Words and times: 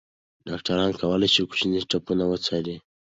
ډاکټران 0.47 0.89
کولی 0.99 1.27
شي 1.33 1.41
کوچني 1.49 1.79
ټپونه 1.91 2.23
وڅاري. 2.27 2.75